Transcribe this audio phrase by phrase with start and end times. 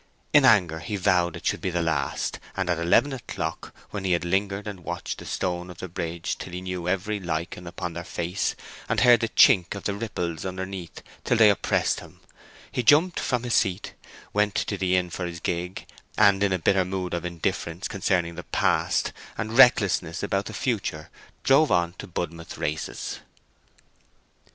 [0.33, 4.13] In anger he vowed it should be the last, and at eleven o'clock, when he
[4.13, 7.93] had lingered and watched the stone of the bridge till he knew every lichen upon
[7.93, 8.55] their face
[8.89, 12.19] and heard the chink of the ripples underneath till they oppressed him,
[12.71, 13.93] he jumped from his seat,
[14.33, 15.85] went to the inn for his gig,
[16.17, 21.11] and in a bitter mood of indifference concerning the past, and recklessness about the future,
[21.43, 23.19] drove on to Budmouth races.